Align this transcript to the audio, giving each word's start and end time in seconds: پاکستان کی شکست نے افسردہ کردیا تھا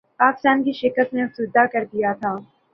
پاکستان 0.19 0.63
کی 0.63 0.71
شکست 0.73 1.13
نے 1.13 1.21
افسردہ 1.23 1.65
کردیا 1.73 2.11
تھا 2.19 2.31